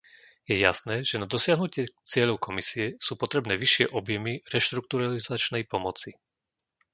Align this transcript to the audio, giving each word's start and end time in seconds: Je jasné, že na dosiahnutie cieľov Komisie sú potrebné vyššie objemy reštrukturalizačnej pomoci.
Je 0.49 0.55
jasné, 0.67 0.95
že 1.09 1.15
na 1.21 1.27
dosiahnutie 1.35 1.83
cieľov 2.11 2.41
Komisie 2.47 2.87
sú 3.05 3.13
potrebné 3.23 3.53
vyššie 3.63 3.85
objemy 3.99 4.33
reštrukturalizačnej 4.53 5.63
pomoci. 5.73 6.09